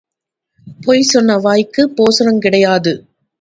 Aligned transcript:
பொய் 0.81 1.01
சொன்ன 1.01 1.37
வாய்க்குப் 1.37 1.93
போசனங் 1.97 2.39
கிடையாது. 2.39 2.93